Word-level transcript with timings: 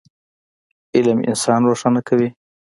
علم 0.95 1.17
انسان 1.29 1.61
روښانه 1.69 2.01
کوي. 2.07 2.29